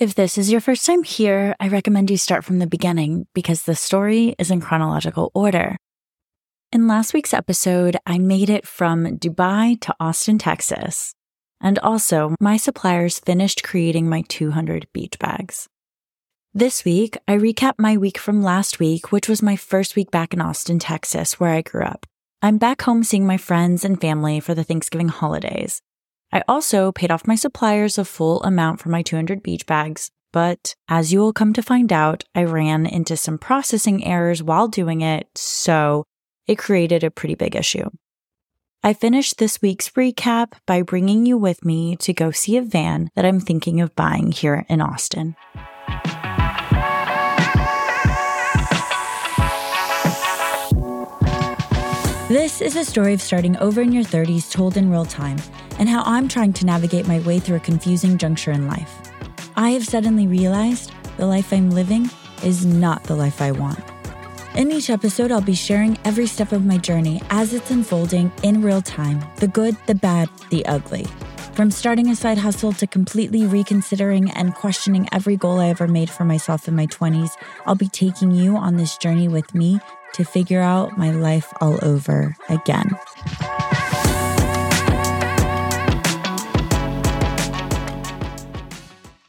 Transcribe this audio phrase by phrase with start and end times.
[0.00, 3.64] If this is your first time here, I recommend you start from the beginning because
[3.64, 5.76] the story is in chronological order.
[6.72, 11.12] In last week's episode, I made it from Dubai to Austin, Texas.
[11.60, 15.68] And also, my suppliers finished creating my 200 beach bags.
[16.54, 20.32] This week, I recap my week from last week, which was my first week back
[20.32, 22.06] in Austin, Texas, where I grew up.
[22.40, 25.82] I'm back home seeing my friends and family for the Thanksgiving holidays.
[26.32, 30.76] I also paid off my suppliers a full amount for my 200 beach bags, but
[30.88, 35.00] as you will come to find out, I ran into some processing errors while doing
[35.00, 36.04] it, so
[36.46, 37.90] it created a pretty big issue.
[38.84, 43.10] I finished this week's recap by bringing you with me to go see a van
[43.16, 45.34] that I'm thinking of buying here in Austin.
[52.28, 55.38] This is a story of starting over in your 30s told in real time
[55.80, 59.00] and how I'm trying to navigate my way through a confusing juncture in life.
[59.56, 62.08] I have suddenly realized the life I'm living
[62.44, 63.80] is not the life I want.
[64.54, 68.62] In each episode, I'll be sharing every step of my journey as it's unfolding in
[68.62, 71.06] real time the good, the bad, the ugly.
[71.54, 76.10] From starting a side hustle to completely reconsidering and questioning every goal I ever made
[76.10, 77.32] for myself in my 20s,
[77.66, 79.80] I'll be taking you on this journey with me
[80.14, 82.98] to figure out my life all over again.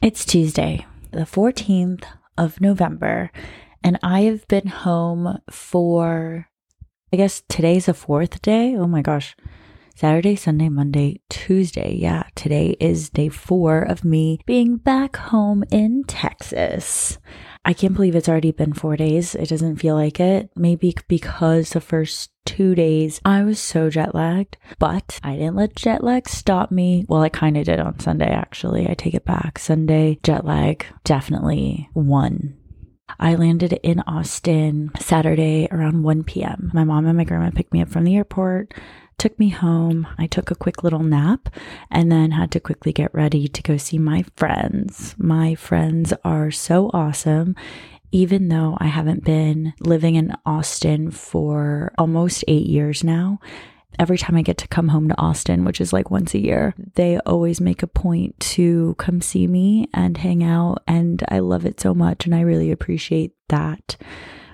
[0.01, 3.29] It's Tuesday, the 14th of November,
[3.83, 6.47] and I have been home for,
[7.13, 8.75] I guess today's a fourth day.
[8.75, 9.35] Oh my gosh.
[9.95, 11.93] Saturday, Sunday, Monday, Tuesday.
[11.93, 17.19] Yeah, today is day four of me being back home in Texas.
[17.63, 19.35] I can't believe it's already been four days.
[19.35, 20.49] It doesn't feel like it.
[20.55, 25.75] Maybe because the first two days I was so jet lagged, but I didn't let
[25.75, 27.05] jet lag stop me.
[27.07, 28.89] Well, I kind of did on Sunday, actually.
[28.89, 29.59] I take it back.
[29.59, 32.57] Sunday jet lag definitely won
[33.19, 36.71] I landed in Austin Saturday around 1 p.m.
[36.73, 38.73] My mom and my grandma picked me up from the airport
[39.21, 40.07] took me home.
[40.17, 41.47] I took a quick little nap
[41.91, 45.13] and then had to quickly get ready to go see my friends.
[45.15, 47.55] My friends are so awesome.
[48.11, 53.39] Even though I haven't been living in Austin for almost eight years now,
[53.99, 56.73] every time I get to come home to Austin, which is like once a year,
[56.95, 60.81] they always make a point to come see me and hang out.
[60.87, 62.25] And I love it so much.
[62.25, 63.97] And I really appreciate that.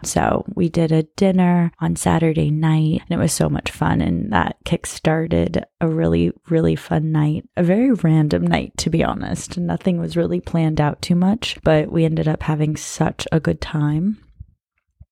[0.03, 4.02] So we did a dinner on Saturday night and it was so much fun.
[4.02, 9.57] And that kickstarted a really, really fun night, a very random night, to be honest.
[9.57, 13.62] Nothing was really planned out too much, but we ended up having such a good
[13.62, 14.18] time.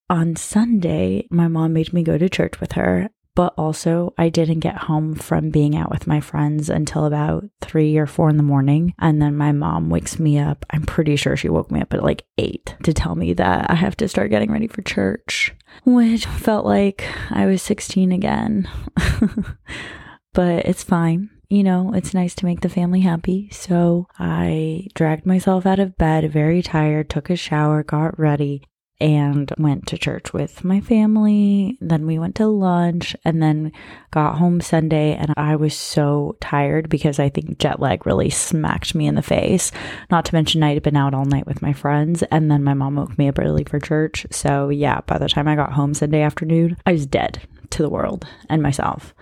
[0.10, 4.62] On Sunday, my mom made me go to church with her but also, I didn't
[4.62, 8.44] get home from being out with my friends until about three or four in the
[8.44, 8.94] morning.
[8.98, 10.66] And then my mom wakes me up.
[10.70, 13.76] I'm pretty sure she woke me up at like eight to tell me that I
[13.76, 15.54] have to start getting ready for church,
[15.84, 18.70] which felt like I was 16 again.
[20.34, 23.50] but it's fine you know, it's nice to make the family happy.
[23.52, 28.64] So I dragged myself out of bed, very tired, took a shower, got ready,
[29.00, 31.78] and went to church with my family.
[31.82, 33.72] Then we went to lunch and then
[34.12, 35.16] got home Sunday.
[35.16, 39.22] And I was so tired because I think jet lag really smacked me in the
[39.22, 39.72] face.
[40.10, 42.24] Not to mention, I had been out all night with my friends.
[42.24, 44.26] And then my mom woke me up early for church.
[44.32, 47.42] So, yeah, by the time I got home Sunday afternoon, I was dead
[47.72, 49.14] to the world and myself.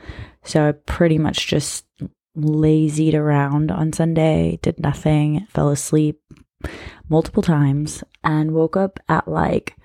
[0.43, 1.85] So, I pretty much just
[2.37, 6.19] lazied around on Sunday, did nothing, fell asleep,
[7.09, 9.75] multiple times and woke up at like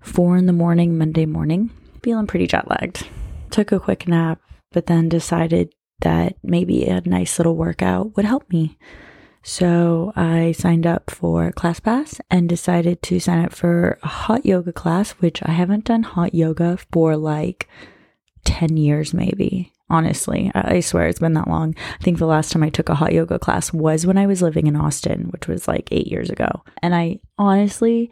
[0.00, 1.70] four in the morning, Monday morning,
[2.02, 3.06] feeling pretty jet lagged.
[3.50, 4.40] Took a quick nap,
[4.72, 8.76] but then decided that maybe a nice little workout would help me.
[9.42, 14.72] So I signed up for ClassPass and decided to sign up for a hot yoga
[14.72, 17.68] class, which I haven't done hot yoga for like
[18.44, 20.50] 10 years, maybe honestly.
[20.54, 21.76] I swear it's been that long.
[22.00, 24.42] I think the last time I took a hot yoga class was when I was
[24.42, 26.64] living in Austin, which was like eight years ago.
[26.82, 28.10] And I honestly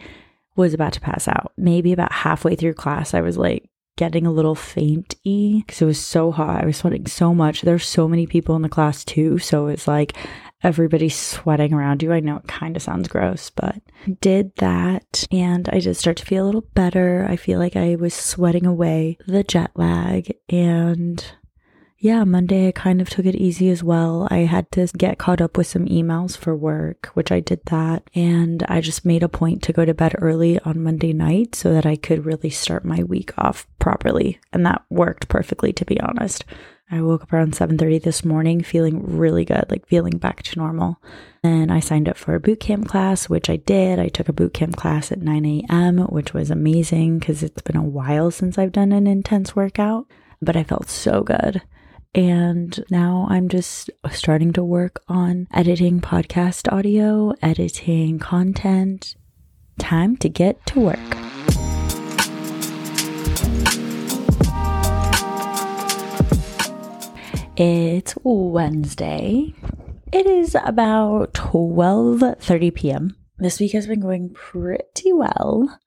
[0.57, 1.53] was about to pass out.
[1.57, 6.01] Maybe about halfway through class, I was like, getting a little fainty because it was
[6.01, 6.63] so hot.
[6.63, 7.61] I was sweating so much.
[7.61, 9.39] There's so many people in the class too.
[9.39, 10.17] So it's like
[10.63, 12.13] everybody's sweating around you.
[12.13, 13.81] I know it kind of sounds gross, but
[14.21, 17.27] did that and I did start to feel a little better.
[17.29, 21.25] I feel like I was sweating away the jet lag and
[22.03, 24.27] yeah, Monday I kind of took it easy as well.
[24.31, 28.09] I had to get caught up with some emails for work, which I did that.
[28.15, 31.75] And I just made a point to go to bed early on Monday night so
[31.75, 34.41] that I could really start my week off properly.
[34.51, 36.47] And that worked perfectly, to be honest.
[36.91, 41.03] I woke up around 7:30 this morning feeling really good, like feeling back to normal.
[41.45, 43.99] And I signed up for a boot camp class, which I did.
[43.99, 47.77] I took a boot camp class at 9 a.m., which was amazing because it's been
[47.77, 50.07] a while since I've done an intense workout,
[50.41, 51.61] but I felt so good.
[52.15, 59.15] And now I'm just starting to work on editing podcast audio, editing content.
[59.79, 60.99] Time to get to work.
[67.57, 69.55] It's Wednesday.
[70.13, 73.17] It is about 12:30 p.m.
[73.39, 75.79] This week has been going pretty well.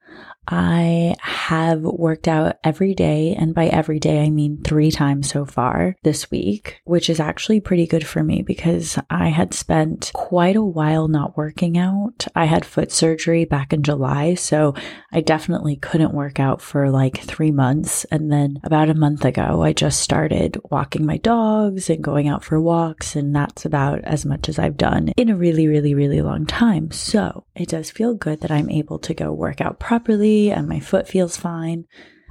[0.47, 5.45] I have worked out every day, and by every day, I mean three times so
[5.45, 10.55] far this week, which is actually pretty good for me because I had spent quite
[10.55, 12.27] a while not working out.
[12.35, 14.75] I had foot surgery back in July, so
[15.11, 18.05] I definitely couldn't work out for like three months.
[18.05, 22.43] And then about a month ago, I just started walking my dogs and going out
[22.43, 26.21] for walks, and that's about as much as I've done in a really, really, really
[26.21, 26.91] long time.
[26.91, 30.79] So it does feel good that I'm able to go work out properly and my
[30.79, 31.85] foot feels fine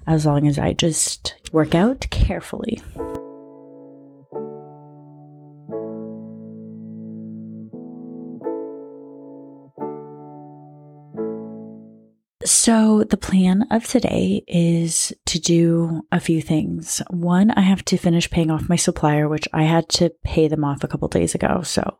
[0.06, 2.82] as long as I just work out carefully.
[12.44, 17.00] So, the plan of today is to do a few things.
[17.11, 20.65] One, I have to finish paying off my supplier, which I had to pay them
[20.65, 21.62] off a couple days ago.
[21.62, 21.99] So,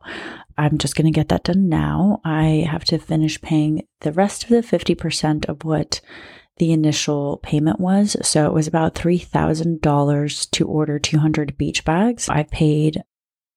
[0.57, 2.19] I'm just going to get that done now.
[2.25, 6.01] I have to finish paying the rest of the 50% of what
[6.57, 8.17] the initial payment was.
[8.21, 12.27] So, it was about $3,000 to order 200 beach bags.
[12.27, 13.03] I paid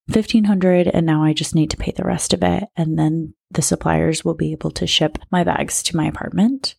[0.09, 3.63] 1500 and now I just need to pay the rest of it and then the
[3.63, 6.75] suppliers will be able to ship my bags to my apartment.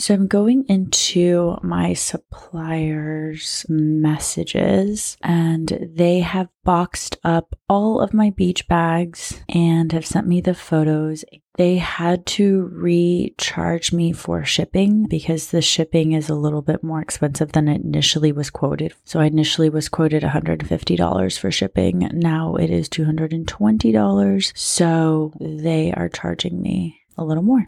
[0.00, 8.30] So I'm going into my suppliers' messages and they have boxed up all of my
[8.30, 11.22] beach bags and have sent me the photos.
[11.56, 17.02] They had to recharge me for shipping because the shipping is a little bit more
[17.02, 18.94] expensive than it initially was quoted.
[19.04, 22.08] So I initially was quoted $150 for shipping.
[22.14, 24.52] Now it is $220.
[24.56, 27.66] So they are charging me a little more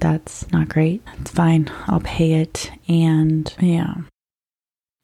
[0.00, 1.02] that's not great.
[1.20, 1.70] It's fine.
[1.86, 2.70] I'll pay it.
[2.88, 3.94] And yeah.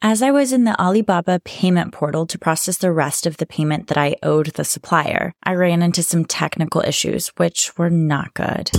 [0.02, 3.88] As I was in the Alibaba payment portal to process the rest of the payment
[3.88, 8.70] that I owed the supplier, I ran into some technical issues, which were not good.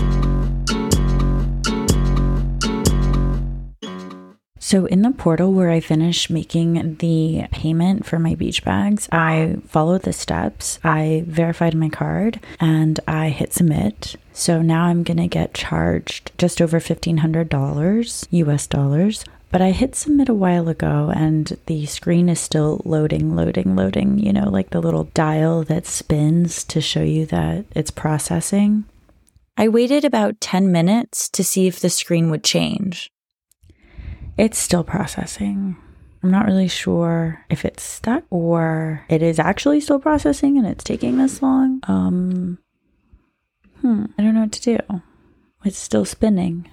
[4.63, 9.57] So, in the portal where I finish making the payment for my beach bags, I
[9.67, 10.77] followed the steps.
[10.83, 14.17] I verified my card and I hit submit.
[14.33, 19.25] So now I'm going to get charged just over $1,500 US dollars.
[19.49, 24.19] But I hit submit a while ago and the screen is still loading, loading, loading,
[24.19, 28.85] you know, like the little dial that spins to show you that it's processing.
[29.57, 33.11] I waited about 10 minutes to see if the screen would change.
[34.37, 35.77] It's still processing.
[36.23, 40.83] I'm not really sure if it's stuck or it is actually still processing and it's
[40.83, 41.79] taking this long.
[41.87, 42.59] Um,
[43.81, 45.01] hmm, I don't know what to do.
[45.65, 46.69] It's still spinning.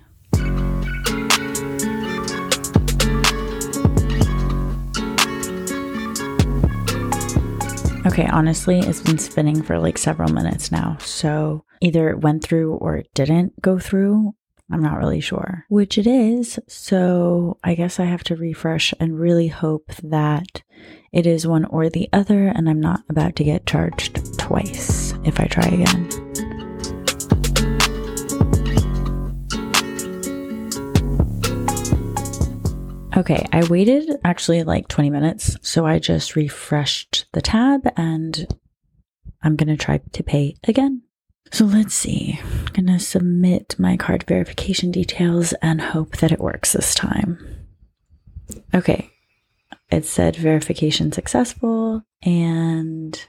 [8.07, 10.97] Okay, honestly, it's been spinning for like several minutes now.
[11.01, 14.35] So either it went through or it didn't go through.
[14.71, 16.59] I'm not really sure which it is.
[16.69, 20.63] So I guess I have to refresh and really hope that
[21.13, 25.41] it is one or the other, and I'm not about to get charged twice if
[25.41, 26.09] I try again.
[33.17, 38.47] Okay, I waited actually like 20 minutes, so I just refreshed the tab and
[39.43, 41.03] I'm going to try to pay again.
[41.51, 42.39] So let's see.
[42.43, 47.39] I'm going to submit my card verification details and hope that it works this time.
[48.75, 49.11] Okay,
[49.91, 53.27] it said verification successful and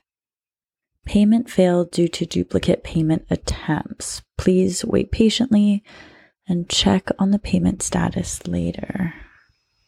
[1.05, 4.21] payment failed due to duplicate payment attempts.
[4.37, 5.83] Please wait patiently
[6.47, 9.13] and check on the payment status later.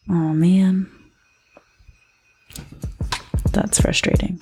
[0.08, 0.90] Oh man.
[3.52, 4.40] That's frustrating.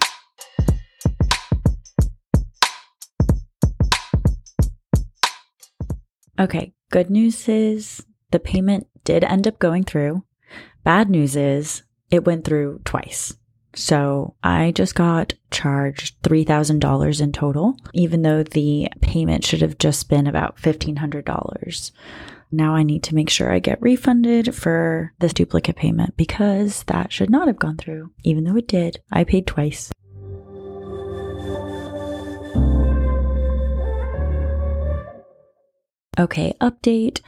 [6.41, 10.25] Okay, good news is the payment did end up going through.
[10.85, 13.35] Bad news is it went through twice.
[13.75, 20.09] So I just got charged $3,000 in total, even though the payment should have just
[20.09, 21.91] been about $1,500.
[22.51, 27.13] Now I need to make sure I get refunded for this duplicate payment because that
[27.13, 29.01] should not have gone through, even though it did.
[29.13, 29.93] I paid twice.
[36.21, 37.23] Okay, update.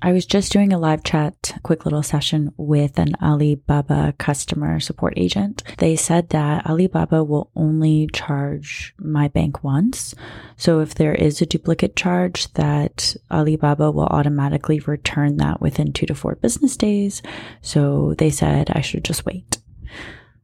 [0.00, 5.12] I was just doing a live chat, quick little session with an Alibaba customer support
[5.18, 5.62] agent.
[5.76, 10.14] They said that Alibaba will only charge my bank once.
[10.56, 16.06] So if there is a duplicate charge, that Alibaba will automatically return that within two
[16.06, 17.20] to four business days.
[17.60, 19.58] So they said I should just wait.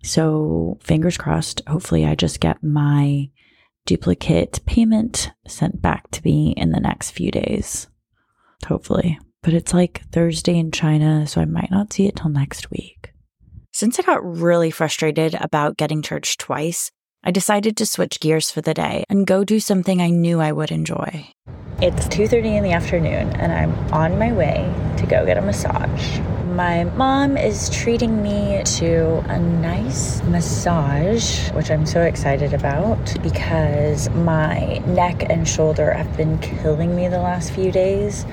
[0.03, 1.63] So fingers crossed.
[1.67, 3.31] Hopefully I just get my
[3.87, 7.89] duplicate payment sent back to me in the next few days.
[8.67, 9.19] Hopefully.
[9.43, 13.13] But it's like Thursday in China, so I might not see it till next week.
[13.73, 16.91] Since I got really frustrated about getting charged twice,
[17.23, 20.53] I decided to switch gears for the day and go do something I knew I
[20.53, 21.29] would enjoy.
[21.81, 26.19] It's 2:30 in the afternoon and I'm on my way to go get a massage.
[26.57, 34.09] My mom is treating me to a nice massage, which I'm so excited about because
[34.09, 38.25] my neck and shoulder have been killing me the last few days.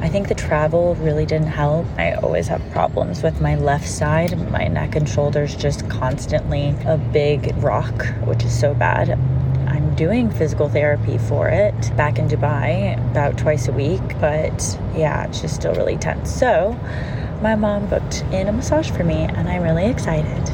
[0.00, 1.86] I think the travel really didn't help.
[1.96, 4.38] I always have problems with my left side.
[4.50, 9.18] My neck and shoulders just constantly a big rock, which is so bad.
[9.68, 15.24] I'm doing physical therapy for it back in Dubai about twice a week, but yeah,
[15.24, 16.30] it's just still really tense.
[16.30, 16.78] So,
[17.40, 20.48] my mom booked in a massage for me, and I'm really excited.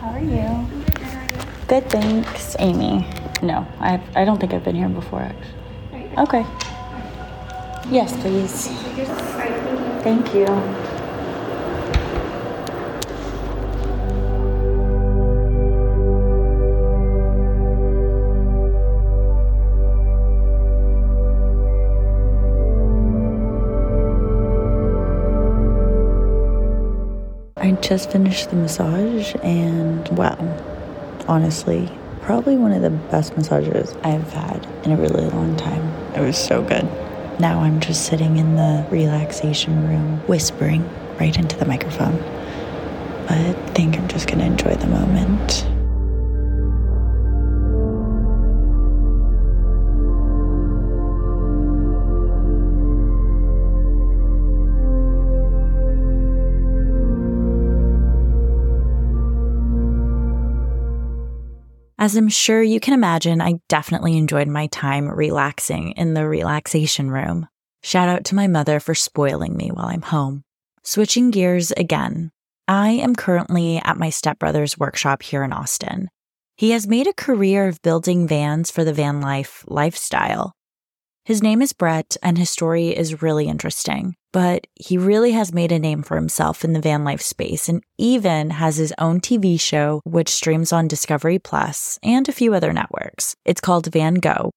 [0.00, 0.66] How are you?
[1.68, 3.06] Good, thanks, Amy.
[3.42, 5.20] No, I I don't think I've been here before.
[5.20, 6.18] Actually.
[6.18, 6.46] Okay.
[7.90, 8.68] Yes, please.
[10.02, 10.81] Thank you.
[27.82, 30.36] Just finished the massage and wow,
[31.28, 31.90] honestly,
[32.22, 35.82] probably one of the best massages I've had in a really long time.
[36.14, 36.84] It was so good.
[37.40, 42.16] Now I'm just sitting in the relaxation room, whispering right into the microphone.
[43.26, 45.66] But I think I'm just gonna enjoy the moment.
[62.02, 67.12] As I'm sure you can imagine, I definitely enjoyed my time relaxing in the relaxation
[67.12, 67.46] room.
[67.84, 70.42] Shout out to my mother for spoiling me while I'm home.
[70.82, 72.32] Switching gears again,
[72.66, 76.08] I am currently at my stepbrother's workshop here in Austin.
[76.56, 80.54] He has made a career of building vans for the van life lifestyle.
[81.24, 84.16] His name is Brett, and his story is really interesting.
[84.32, 87.80] But he really has made a name for himself in the van life space and
[87.96, 92.72] even has his own TV show, which streams on Discovery Plus and a few other
[92.72, 93.36] networks.
[93.44, 94.50] It's called Van Go.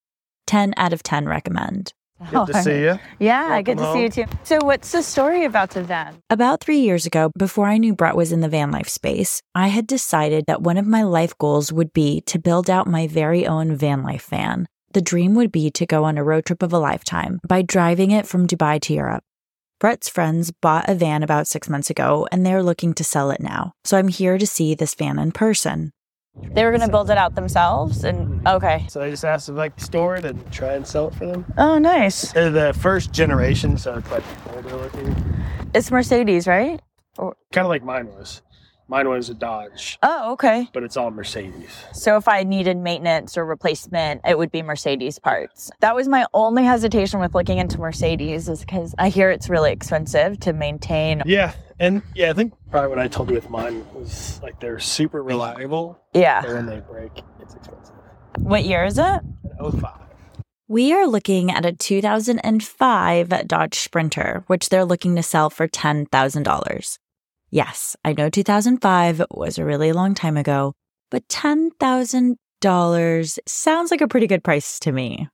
[0.47, 1.93] 10 out of 10 recommend.
[2.31, 2.99] Good to see you.
[3.19, 4.37] Yeah, good to Welcome see you too.
[4.43, 6.15] So, what's the story about the van?
[6.31, 9.67] About three years ago, before I knew Brett was in the van life space, I
[9.67, 13.45] had decided that one of my life goals would be to build out my very
[13.45, 14.65] own van life van.
[14.95, 18.11] The dream would be to go on a road trip of a lifetime by driving
[18.11, 19.25] it from Dubai to Europe.
[19.77, 23.41] Brett's friends bought a van about six months ago and they're looking to sell it
[23.41, 23.73] now.
[23.83, 25.91] So I'm here to see this van in person.
[26.41, 28.85] They were going to build it out themselves, and okay.
[28.87, 31.25] So I just asked if I could store it and try and sell it for
[31.25, 31.43] them.
[31.57, 32.31] Oh, nice.
[32.31, 34.23] They're the first generation, so it's like
[34.55, 35.13] older looking.
[35.73, 36.81] It's Mercedes, right?
[37.17, 38.41] Kind of like mine was.
[38.87, 40.69] Mine was a Dodge, Oh, okay.
[40.71, 41.71] but it's all Mercedes.
[41.93, 45.71] So if I needed maintenance or replacement, it would be Mercedes parts.
[45.79, 49.71] That was my only hesitation with looking into Mercedes is because I hear it's really
[49.71, 51.23] expensive to maintain.
[51.25, 54.77] Yeah, and yeah, I think probably what I told you with mine was like they're
[54.79, 56.41] super reliable, Yeah.
[56.41, 57.11] but when they break,
[57.41, 57.95] it's expensive.
[58.37, 59.21] What year is it?
[59.59, 60.01] Oh five.
[60.67, 66.97] We are looking at a 2005 Dodge Sprinter, which they're looking to sell for $10,000.
[67.55, 70.73] Yes, I know 2005 was a really long time ago,
[71.09, 75.29] but $10,000 sounds like a pretty good price to me.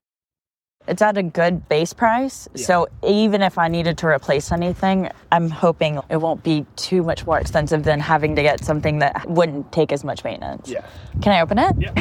[0.87, 2.47] It's at a good base price.
[2.53, 2.63] Yeah.
[2.63, 7.25] So even if I needed to replace anything, I'm hoping it won't be too much
[7.25, 10.69] more expensive than having to get something that wouldn't take as much maintenance.
[10.69, 10.85] Yeah.
[11.23, 11.75] Can I open it?
[11.79, 11.91] Yeah.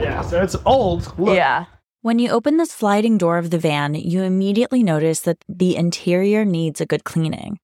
[0.00, 0.20] Yeah.
[0.22, 1.16] So it's old.
[1.16, 1.36] Look.
[1.36, 1.66] Yeah.
[2.02, 6.44] When you open the sliding door of the van, you immediately notice that the interior
[6.44, 7.60] needs a good cleaning,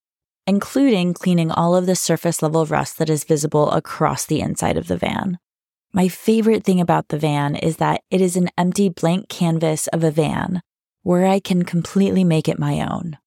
[0.46, 4.88] including cleaning all of the surface level rust that is visible across the inside of
[4.88, 5.38] the van.
[5.92, 10.02] My favorite thing about the van is that it is an empty blank canvas of
[10.02, 10.62] a van
[11.02, 13.18] where I can completely make it my own.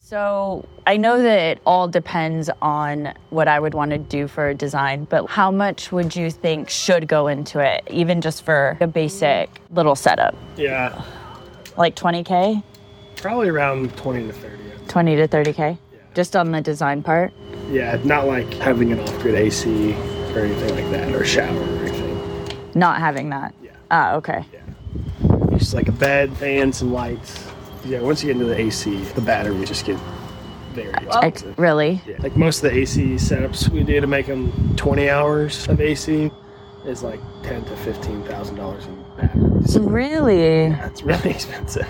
[0.00, 4.48] So I know that it all depends on what I would want to do for
[4.48, 8.76] a design, but how much would you think should go into it, even just for
[8.80, 10.34] a basic little setup?
[10.56, 11.02] Yeah,
[11.76, 12.62] Like 20K,
[13.16, 14.62] probably around 20 to 30.
[14.88, 15.78] 20 to 30K,
[16.14, 17.32] just on the design part?
[17.70, 19.92] Yeah, not like having an off-grid AC
[20.34, 22.48] or anything like that, or shower or anything.
[22.74, 23.54] Not having that.
[23.62, 23.70] Yeah.
[23.90, 24.44] Ah, okay.
[25.58, 27.46] Just like a bed, fan, some lights.
[27.84, 29.98] Yeah, once you get into the AC, the batteries just get
[30.72, 31.58] very Ex- expensive.
[31.58, 32.00] really?
[32.06, 32.16] Yeah.
[32.20, 36.30] Like most of the AC setups we do to make them 20 hours of AC
[36.86, 39.78] is like ten to fifteen thousand dollars in batteries.
[39.78, 40.70] Really?
[40.70, 41.86] That's really expensive.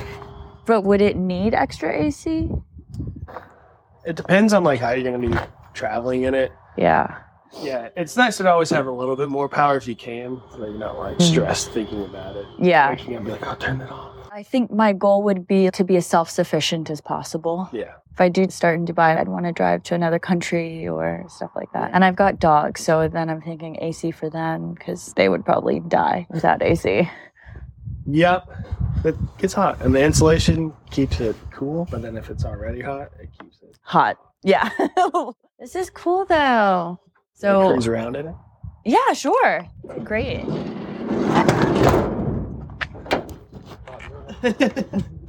[0.67, 2.51] But would it need extra AC?
[4.05, 5.37] It depends on like how you're gonna be
[5.75, 6.53] traveling in it.
[6.77, 7.19] Yeah.
[7.61, 10.59] Yeah, it's nice to always have a little bit more power if you can, so
[10.59, 11.33] that you're not like mm-hmm.
[11.33, 12.47] stressed thinking about it.
[12.59, 12.91] Yeah.
[12.91, 14.13] Waking up and be like, oh, turn it off.
[14.33, 17.69] I think my goal would be to be as self sufficient as possible.
[17.71, 17.93] Yeah.
[18.13, 21.51] If I do start in Dubai, I'd want to drive to another country or stuff
[21.55, 21.91] like that.
[21.95, 25.81] And I've got dogs, so then I'm thinking AC for them because they would probably
[25.81, 27.11] die without AC.
[28.07, 28.49] Yep.
[29.05, 31.89] It gets hot, and the insulation keeps it cool.
[31.91, 33.77] But then if it's already hot, it keeps it.
[33.83, 34.17] Hot.
[34.43, 34.71] Yeah.
[35.59, 37.01] this is cool though.
[37.35, 38.35] So, cruise around in it.
[38.85, 39.67] yeah, sure.
[40.05, 40.45] Great.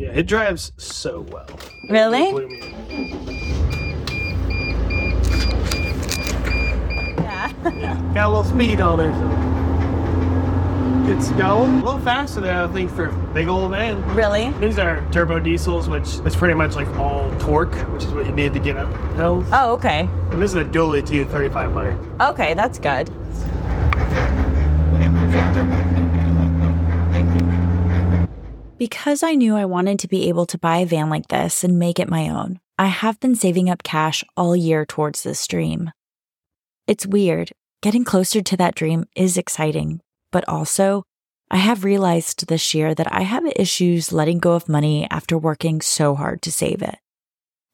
[0.00, 1.46] Yeah, it drives so well.
[1.90, 2.22] Really?
[2.22, 2.74] It blew me away.
[7.18, 7.52] Yeah.
[7.76, 9.12] Yeah, got a little speed on it.
[9.12, 9.59] So.
[11.10, 14.00] It's going a little faster than I think for a big old van.
[14.14, 14.50] really?
[14.60, 18.32] These are turbo diesels, which is pretty much like all torque, which is what you
[18.32, 19.44] need to get up hills.
[19.52, 20.08] Oh, okay.
[20.30, 21.98] And this is a dually T 3500.
[22.20, 23.10] Okay, that's good.
[28.78, 31.76] Because I knew I wanted to be able to buy a van like this and
[31.76, 35.90] make it my own, I have been saving up cash all year towards this dream.
[36.86, 37.50] It's weird.
[37.82, 40.00] Getting closer to that dream is exciting,
[40.30, 41.04] but also,
[41.50, 45.80] I have realized this year that I have issues letting go of money after working
[45.80, 46.98] so hard to save it.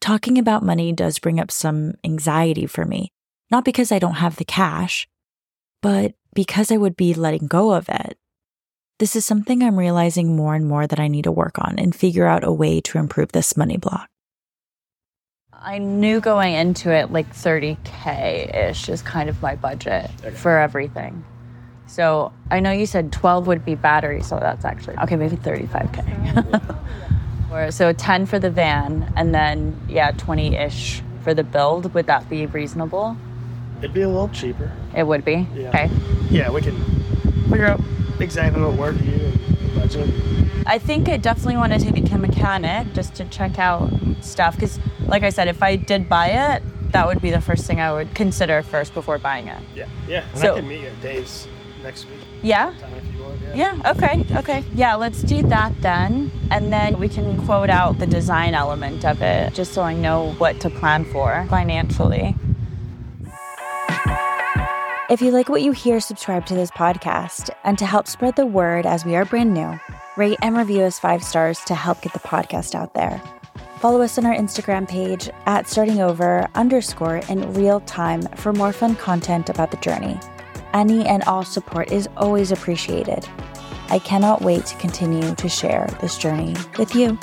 [0.00, 3.12] Talking about money does bring up some anxiety for me,
[3.50, 5.06] not because I don't have the cash,
[5.82, 8.16] but because I would be letting go of it.
[8.98, 11.94] This is something I'm realizing more and more that I need to work on and
[11.94, 14.08] figure out a way to improve this money block.
[15.52, 21.24] I knew going into it like 30K ish is kind of my budget for everything.
[21.86, 26.76] So I know you said 12 would be battery, so that's actually okay, maybe 35K.
[27.52, 31.92] or so 10 for the van, and then yeah, 20 ish for the build.
[31.94, 33.16] Would that be reasonable?
[33.78, 34.72] It'd be a little cheaper.
[34.96, 35.46] It would be.
[35.54, 35.68] Yeah.
[35.68, 35.90] Okay.
[36.30, 36.76] Yeah, we can
[37.48, 37.80] figure out
[38.20, 40.66] exactly what work you and the budget.
[40.66, 43.90] I think I definitely want to take it to a mechanic just to check out
[44.22, 44.54] stuff.
[44.56, 47.80] Because, like I said, if I did buy it, that would be the first thing
[47.80, 49.62] I would consider first before buying it.
[49.74, 50.24] Yeah, yeah.
[50.30, 51.46] And So- I can meet you at days
[51.86, 52.18] next week.
[52.42, 52.74] Yeah?
[52.80, 53.40] Time if you want.
[53.40, 53.76] Yeah.
[53.76, 54.64] Yeah, okay, okay.
[54.74, 56.30] Yeah, let's do that then.
[56.50, 60.32] And then we can quote out the design element of it just so I know
[60.32, 62.34] what to plan for financially.
[65.08, 67.50] If you like what you hear, subscribe to this podcast.
[67.62, 69.78] And to help spread the word as we are brand new,
[70.16, 73.22] rate and review us five stars to help get the podcast out there.
[73.78, 78.96] Follow us on our Instagram page at startingover underscore in real time for more fun
[78.96, 80.18] content about the journey.
[80.76, 83.26] Any and all support is always appreciated.
[83.88, 87.18] I cannot wait to continue to share this journey with you.